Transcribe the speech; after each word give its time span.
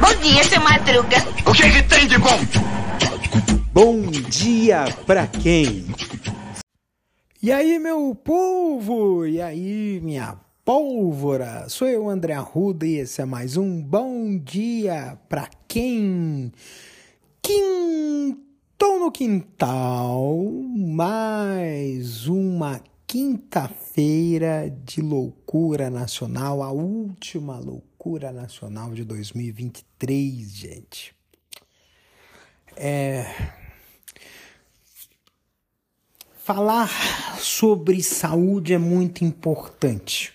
Bom 0.00 0.14
dia, 0.22 0.44
seu 0.44 0.60
Madruga. 0.60 1.16
O 1.44 1.52
que, 1.52 1.70
que 1.70 1.82
tem 1.82 2.06
de 2.06 2.18
bom? 2.18 2.38
Bom 3.72 4.02
dia 4.30 4.84
pra 5.04 5.26
quem? 5.26 5.86
E 7.42 7.50
aí, 7.50 7.78
meu 7.78 8.14
povo? 8.14 9.26
E 9.26 9.42
aí, 9.42 10.00
minha 10.02 10.36
pólvora? 10.64 11.68
Sou 11.68 11.88
eu, 11.88 12.08
André 12.08 12.34
Arruda, 12.34 12.86
e 12.86 12.96
esse 12.96 13.20
é 13.20 13.24
mais 13.24 13.56
um 13.56 13.82
Bom 13.82 14.38
Dia 14.38 15.18
pra 15.28 15.48
quem? 15.66 16.52
Quintou 17.42 19.00
no 19.00 19.10
quintal, 19.10 20.42
mais 20.76 22.26
uma 22.28 22.80
quinta-feira 23.06 24.68
de 24.68 25.00
loucura 25.00 25.88
nacional, 25.88 26.62
a 26.62 26.72
última 26.72 27.58
loucura 27.58 28.32
nacional 28.32 28.92
de 28.92 29.04
2023, 29.04 30.50
gente. 30.50 31.14
É... 32.76 33.24
Falar 36.34 36.88
sobre 37.38 38.02
saúde 38.02 38.72
é 38.72 38.78
muito 38.78 39.24
importante. 39.24 40.34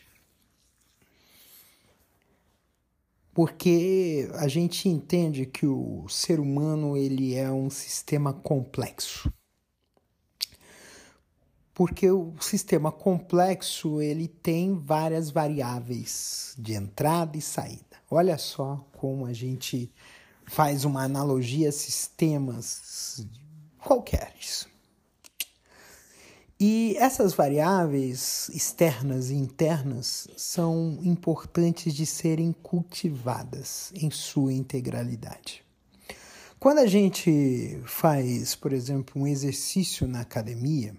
Porque 3.34 4.30
a 4.36 4.48
gente 4.48 4.90
entende 4.90 5.46
que 5.46 5.66
o 5.66 6.06
ser 6.10 6.40
humano 6.40 6.98
ele 6.98 7.34
é 7.34 7.50
um 7.50 7.70
sistema 7.70 8.34
complexo 8.34 9.32
porque 11.82 12.12
o 12.12 12.36
sistema 12.40 12.92
complexo 12.92 14.00
ele 14.00 14.28
tem 14.28 14.78
várias 14.78 15.32
variáveis 15.32 16.54
de 16.56 16.76
entrada 16.76 17.36
e 17.36 17.42
saída. 17.42 17.98
Olha 18.08 18.38
só 18.38 18.86
como 18.96 19.26
a 19.26 19.34
gente 19.34 19.92
faz 20.46 20.86
uma 20.86 21.02
analogia 21.02 21.70
a 21.70 21.72
sistemas 21.72 23.26
qualqueres. 23.80 24.68
E 26.60 26.96
essas 27.00 27.34
variáveis 27.34 28.48
externas 28.50 29.32
e 29.32 29.34
internas 29.34 30.28
são 30.38 31.00
importantes 31.02 31.96
de 31.96 32.06
serem 32.06 32.54
cultivadas 32.54 33.92
em 33.96 34.12
sua 34.12 34.54
integralidade. 34.54 35.66
Quando 36.60 36.78
a 36.78 36.86
gente 36.86 37.82
faz, 37.86 38.54
por 38.54 38.72
exemplo, 38.72 39.20
um 39.20 39.26
exercício 39.26 40.08
na 40.08 40.22
academia, 40.22 40.96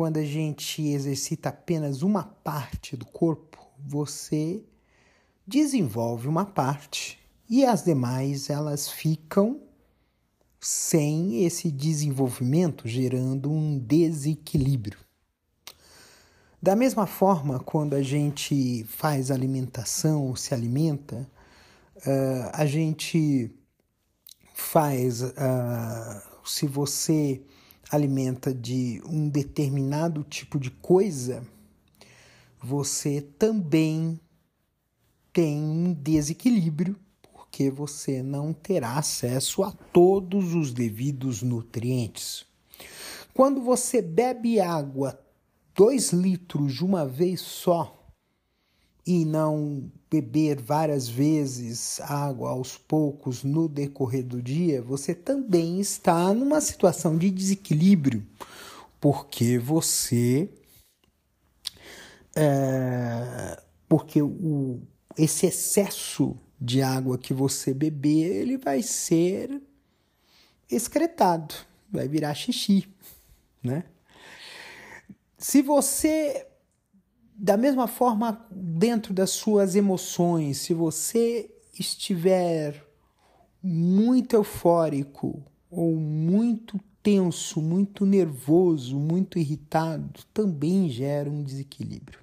quando 0.00 0.16
a 0.16 0.24
gente 0.24 0.80
exercita 0.80 1.50
apenas 1.50 2.00
uma 2.00 2.22
parte 2.22 2.96
do 2.96 3.04
corpo, 3.04 3.58
você 3.78 4.64
desenvolve 5.46 6.26
uma 6.26 6.46
parte 6.46 7.18
e 7.46 7.66
as 7.66 7.84
demais 7.84 8.48
elas 8.48 8.88
ficam 8.88 9.60
sem 10.58 11.44
esse 11.44 11.70
desenvolvimento, 11.70 12.88
gerando 12.88 13.52
um 13.52 13.78
desequilíbrio. 13.78 14.98
Da 16.62 16.74
mesma 16.74 17.06
forma, 17.06 17.60
quando 17.60 17.92
a 17.92 18.02
gente 18.02 18.82
faz 18.84 19.30
alimentação 19.30 20.28
ou 20.28 20.34
se 20.34 20.54
alimenta, 20.54 21.30
uh, 21.96 22.50
a 22.54 22.64
gente 22.64 23.54
faz, 24.54 25.20
uh, 25.20 25.28
se 26.42 26.66
você 26.66 27.42
alimenta 27.88 28.52
de 28.52 29.00
um 29.06 29.28
determinado 29.28 30.24
tipo 30.24 30.58
de 30.58 30.70
coisa, 30.70 31.46
você 32.60 33.20
também 33.20 34.20
tem 35.32 35.62
um 35.62 35.92
desequilíbrio, 35.92 36.98
porque 37.32 37.70
você 37.70 38.22
não 38.22 38.52
terá 38.52 38.98
acesso 38.98 39.62
a 39.62 39.70
todos 39.70 40.54
os 40.54 40.72
devidos 40.72 41.42
nutrientes. 41.42 42.44
Quando 43.32 43.60
você 43.62 44.02
bebe 44.02 44.60
água 44.60 45.18
2 45.74 46.12
litros 46.12 46.74
de 46.74 46.84
uma 46.84 47.06
vez 47.06 47.40
só, 47.40 47.99
e 49.10 49.24
não 49.24 49.90
beber 50.08 50.60
várias 50.60 51.08
vezes 51.08 52.00
água 52.02 52.50
aos 52.50 52.78
poucos 52.78 53.42
no 53.42 53.68
decorrer 53.68 54.24
do 54.24 54.40
dia, 54.40 54.80
você 54.80 55.12
também 55.12 55.80
está 55.80 56.32
numa 56.32 56.60
situação 56.60 57.18
de 57.18 57.28
desequilíbrio, 57.28 58.24
porque 59.00 59.58
você. 59.58 60.48
É, 62.36 63.60
porque 63.88 64.22
o, 64.22 64.80
esse 65.18 65.46
excesso 65.46 66.36
de 66.60 66.80
água 66.80 67.18
que 67.18 67.34
você 67.34 67.74
beber, 67.74 68.36
ele 68.36 68.56
vai 68.56 68.84
ser 68.84 69.60
excretado, 70.70 71.52
vai 71.90 72.06
virar 72.06 72.32
xixi, 72.34 72.86
né? 73.60 73.82
Se 75.36 75.62
você 75.62 76.46
da 77.42 77.56
mesma 77.56 77.86
forma, 77.86 78.46
dentro 78.50 79.14
das 79.14 79.30
suas 79.30 79.74
emoções, 79.74 80.58
se 80.58 80.74
você 80.74 81.50
estiver 81.78 82.86
muito 83.62 84.36
eufórico 84.36 85.42
ou 85.70 85.96
muito 85.96 86.78
tenso, 87.02 87.62
muito 87.62 88.04
nervoso, 88.04 88.98
muito 88.98 89.38
irritado, 89.38 90.20
também 90.34 90.90
gera 90.90 91.30
um 91.30 91.42
desequilíbrio. 91.42 92.20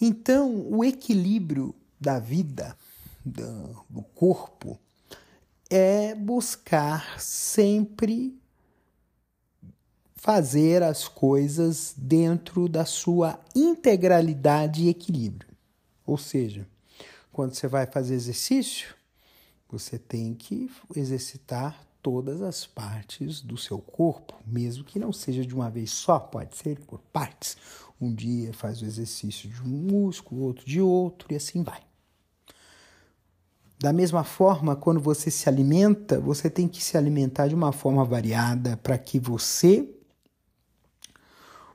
Então, 0.00 0.66
o 0.68 0.84
equilíbrio 0.84 1.72
da 2.00 2.18
vida, 2.18 2.76
do 3.24 4.02
corpo, 4.12 4.76
é 5.70 6.16
buscar 6.16 7.20
sempre 7.20 8.36
fazer 10.20 10.82
as 10.82 11.08
coisas 11.08 11.94
dentro 11.96 12.68
da 12.68 12.84
sua 12.84 13.40
integralidade 13.56 14.82
e 14.82 14.88
equilíbrio. 14.90 15.48
Ou 16.04 16.18
seja, 16.18 16.68
quando 17.32 17.54
você 17.54 17.66
vai 17.66 17.86
fazer 17.86 18.16
exercício, 18.16 18.94
você 19.66 19.98
tem 19.98 20.34
que 20.34 20.70
exercitar 20.94 21.86
todas 22.02 22.42
as 22.42 22.66
partes 22.66 23.40
do 23.40 23.56
seu 23.56 23.78
corpo, 23.78 24.34
mesmo 24.46 24.84
que 24.84 24.98
não 24.98 25.10
seja 25.10 25.42
de 25.42 25.54
uma 25.54 25.70
vez 25.70 25.90
só, 25.90 26.18
pode 26.18 26.54
ser 26.54 26.78
por 26.80 27.00
partes. 27.10 27.56
Um 27.98 28.14
dia 28.14 28.52
faz 28.52 28.82
o 28.82 28.84
exercício 28.84 29.48
de 29.48 29.62
um 29.62 29.68
músculo, 29.68 30.42
outro 30.42 30.66
de 30.66 30.82
outro 30.82 31.32
e 31.32 31.36
assim 31.36 31.62
vai. 31.62 31.80
Da 33.78 33.90
mesma 33.90 34.22
forma, 34.22 34.76
quando 34.76 35.00
você 35.00 35.30
se 35.30 35.48
alimenta, 35.48 36.20
você 36.20 36.50
tem 36.50 36.68
que 36.68 36.84
se 36.84 36.98
alimentar 36.98 37.48
de 37.48 37.54
uma 37.54 37.72
forma 37.72 38.04
variada 38.04 38.76
para 38.76 38.98
que 38.98 39.18
você 39.18 39.88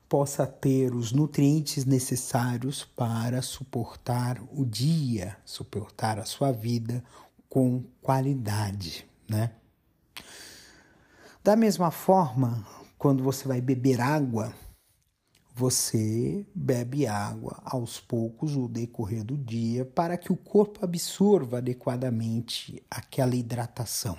possa 0.08 0.46
ter 0.46 0.94
os 0.94 1.12
nutrientes 1.12 1.86
necessários 1.86 2.84
para 2.84 3.42
suportar 3.42 4.42
o 4.52 4.66
dia, 4.66 5.38
suportar 5.46 6.20
a 6.20 6.26
sua 6.26 6.52
vida 6.52 7.04
com 7.50 7.84
qualidade, 8.02 9.08
né? 9.30 9.52
Da 11.44 11.56
mesma 11.56 11.92
forma, 11.92 12.66
quando 12.98 13.24
você 13.24 13.48
vai 13.48 13.62
beber 13.62 14.02
água, 14.02 14.54
você 15.54 16.46
bebe 16.54 17.08
água 17.08 17.62
aos 17.64 18.00
poucos 18.00 18.56
no 18.56 18.68
decorrer 18.68 19.24
do 19.24 19.38
dia 19.38 19.86
para 19.86 20.18
que 20.18 20.32
o 20.32 20.36
corpo 20.36 20.84
absorva 20.84 21.60
adequadamente 21.60 22.84
aquela 22.92 23.36
hidratação. 23.36 24.18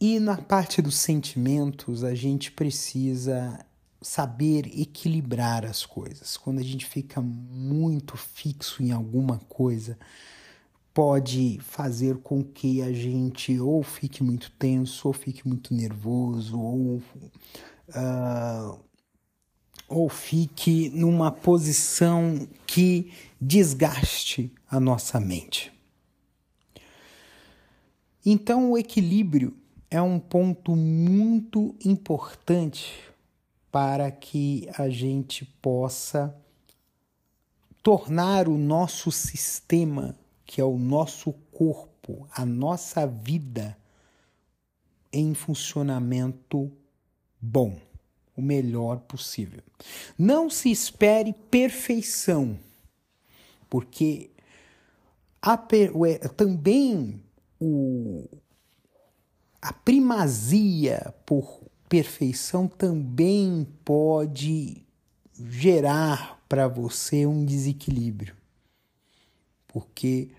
E 0.00 0.20
na 0.20 0.36
parte 0.36 0.82
dos 0.82 0.96
sentimentos, 0.96 2.04
a 2.04 2.14
gente 2.14 2.52
precisa 2.52 3.64
saber 4.00 4.66
equilibrar 4.80 5.64
as 5.64 5.84
coisas. 5.84 6.36
Quando 6.36 6.58
a 6.60 6.62
gente 6.62 6.86
fica 6.86 7.20
muito 7.20 8.16
fixo 8.16 8.82
em 8.82 8.92
alguma 8.92 9.38
coisa, 9.48 9.98
pode 10.94 11.58
fazer 11.62 12.18
com 12.18 12.42
que 12.42 12.82
a 12.82 12.92
gente 12.92 13.58
ou 13.58 13.82
fique 13.82 14.22
muito 14.22 14.50
tenso, 14.52 15.08
ou 15.08 15.14
fique 15.14 15.46
muito 15.46 15.74
nervoso, 15.74 16.58
ou, 16.58 17.02
uh, 17.88 18.78
ou 19.88 20.08
fique 20.08 20.90
numa 20.90 21.30
posição 21.30 22.48
que 22.66 23.12
desgaste 23.40 24.52
a 24.70 24.78
nossa 24.78 25.18
mente. 25.18 25.72
Então, 28.24 28.72
o 28.72 28.78
equilíbrio 28.78 29.56
é 29.90 30.02
um 30.02 30.18
ponto 30.18 30.76
muito 30.76 31.74
importante 31.84 32.92
para 33.70 34.10
que 34.10 34.68
a 34.76 34.88
gente 34.88 35.44
possa 35.44 36.34
tornar 37.82 38.48
o 38.48 38.56
nosso 38.56 39.10
sistema, 39.10 40.16
que 40.44 40.60
é 40.60 40.64
o 40.64 40.78
nosso 40.78 41.32
corpo, 41.52 42.26
a 42.32 42.44
nossa 42.44 43.06
vida, 43.06 43.76
em 45.12 45.34
funcionamento 45.34 46.70
bom. 47.40 47.78
o 48.36 48.42
melhor 48.42 49.00
possível. 49.00 49.60
Não 50.16 50.48
se 50.48 50.70
espere 50.70 51.32
perfeição, 51.32 52.56
porque 53.68 54.30
a, 55.42 55.56
também 56.36 57.20
o, 57.60 58.28
a 59.60 59.72
primazia 59.72 61.12
por 61.26 61.67
perfeição 61.88 62.68
também 62.68 63.66
pode 63.84 64.84
gerar 65.34 66.38
para 66.48 66.68
você 66.68 67.24
um 67.24 67.44
desequilíbrio, 67.44 68.36
porque 69.66 70.30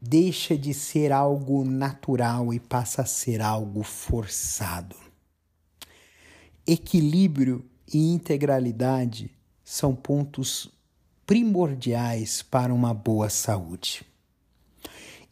deixa 0.00 0.56
de 0.56 0.74
ser 0.74 1.12
algo 1.12 1.64
natural 1.64 2.52
e 2.52 2.60
passa 2.60 3.02
a 3.02 3.06
ser 3.06 3.40
algo 3.40 3.82
forçado. 3.82 4.96
Equilíbrio 6.66 7.64
e 7.92 8.12
integralidade 8.12 9.30
são 9.64 9.94
pontos 9.94 10.70
primordiais 11.26 12.42
para 12.42 12.74
uma 12.74 12.92
boa 12.92 13.30
saúde. 13.30 14.11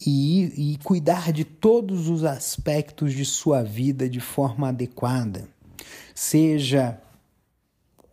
E, 0.04 0.72
e, 0.72 0.78
cuidar 0.78 1.30
de 1.30 1.44
todos 1.44 2.08
os 2.08 2.24
aspectos 2.24 3.12
de 3.12 3.24
sua 3.24 3.62
vida 3.62 4.08
de 4.08 4.18
forma 4.18 4.68
adequada, 4.68 5.46
seja 6.14 6.98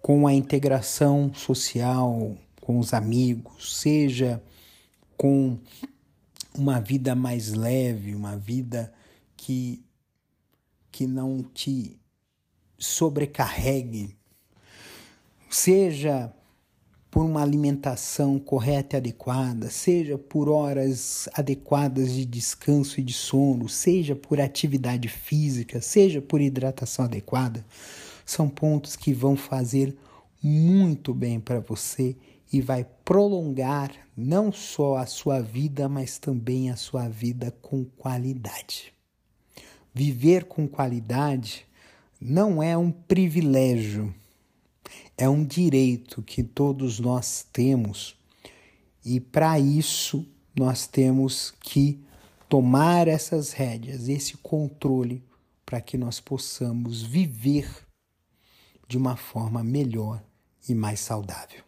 com 0.01 0.28
a 0.28 0.34
integração 0.34 1.34
social 1.34 2.38
com 2.68 2.80
os 2.80 2.94
amigos, 2.94 3.78
seja 3.80 4.44
com 5.16 5.57
uma 6.54 6.81
vida 6.81 7.16
mais 7.16 7.54
leve, 7.54 8.13
uma 8.13 8.36
vida 8.36 8.94
que, 9.38 9.81
que 10.92 11.07
não 11.07 11.42
te 11.42 11.98
sobrecarregue, 12.78 14.18
seja 15.50 16.34
por 17.17 17.25
uma 17.25 17.41
alimentação 17.41 18.37
correta 18.37 18.95
e 18.95 18.99
adequada, 18.99 19.71
seja 19.71 20.19
por 20.19 20.47
horas 20.47 21.27
adequadas 21.33 22.11
de 22.11 22.23
descanso 22.23 22.99
e 22.99 23.03
de 23.03 23.11
sono, 23.11 23.67
seja 23.67 24.15
por 24.15 24.39
atividade 24.39 25.07
física, 25.07 25.81
seja 25.81 26.21
por 26.21 26.39
hidratação 26.39 27.05
adequada, 27.05 27.65
são 28.23 28.47
pontos 28.47 28.95
que 28.95 29.15
vão 29.15 29.35
fazer 29.35 29.97
muito 30.43 31.11
bem 31.11 31.39
para 31.39 31.59
você 31.59 32.15
e 32.53 32.61
vai 32.61 32.85
prolongar 33.03 33.89
não 34.15 34.51
só 34.51 34.97
a 34.97 35.07
sua 35.07 35.41
vida, 35.41 35.89
mas 35.89 36.19
também 36.19 36.69
a 36.69 36.75
sua 36.75 37.09
vida 37.09 37.51
com 37.63 37.83
qualidade. 37.83 38.93
Viver 39.91 40.43
com 40.43 40.67
qualidade 40.67 41.65
não 42.21 42.61
é 42.61 42.77
um 42.77 42.91
privilégio, 42.91 44.13
é 45.18 45.28
um 45.28 45.44
direito 45.44 46.22
que 46.22 46.44
todos 46.44 47.00
nós 47.00 47.45
temos 47.51 48.18
e 49.04 49.19
para 49.19 49.60
isso 49.60 50.25
nós 50.57 50.88
temos 50.88 51.54
que 51.62 52.04
tomar 52.50 53.07
essas 53.07 53.51
rédeas, 53.51 54.10
esse 54.10 54.36
controle, 54.38 55.24
para 55.66 55.80
que 55.81 55.98
nós 55.98 56.19
possamos 56.19 57.04
viver 57.04 57.69
de 58.88 58.98
uma 58.98 59.16
forma 59.16 59.63
melhor 59.63 60.24
e 60.68 60.74
mais 60.74 61.00
saudável. 61.00 61.66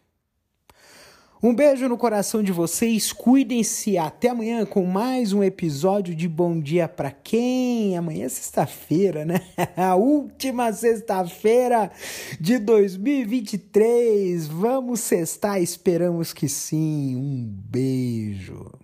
Um 1.42 1.54
beijo 1.54 1.88
no 1.88 1.96
coração 1.96 2.42
de 2.42 2.52
vocês, 2.52 3.14
cuidem-se. 3.14 3.96
Até 3.96 4.28
amanhã 4.28 4.66
com 4.66 4.84
mais 4.84 5.32
um 5.32 5.42
episódio 5.42 6.14
de 6.14 6.28
Bom 6.28 6.60
Dia 6.60 6.86
para 6.86 7.10
quem? 7.10 7.96
Amanhã 7.96 8.26
é 8.26 8.28
sexta-feira, 8.28 9.24
né? 9.24 9.40
A 9.74 9.94
última 9.94 10.70
sexta-feira 10.70 11.90
de 12.38 12.58
2023. 12.58 14.48
Vamos 14.48 15.00
sextar, 15.00 15.62
esperamos 15.62 16.34
que 16.34 16.46
sim. 16.46 17.16
Um 17.16 17.48
beijo. 17.48 18.79